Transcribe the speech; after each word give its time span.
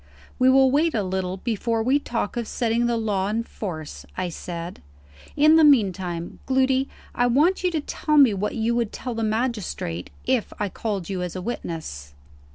"We 0.39 0.49
will 0.49 0.71
wait 0.71 0.95
a 0.95 1.03
little 1.03 1.37
before 1.37 1.83
we 1.83 1.99
talk 1.99 2.35
of 2.35 2.47
setting 2.47 2.87
the 2.87 2.97
law 2.97 3.27
in 3.27 3.43
force," 3.43 4.03
I 4.17 4.29
said. 4.29 4.81
"In 5.37 5.57
the 5.57 5.63
meantime, 5.63 6.39
Gloody, 6.47 6.89
I 7.13 7.27
want 7.27 7.63
you 7.63 7.69
to 7.69 7.81
tell 7.81 8.17
me 8.17 8.33
what 8.33 8.55
you 8.55 8.73
would 8.73 8.91
tell 8.91 9.13
the 9.13 9.21
magistrate 9.21 10.09
if 10.25 10.53
I 10.59 10.69
called 10.69 11.07
you 11.07 11.21
as 11.21 11.35
a 11.35 11.41
witness." 11.43 12.15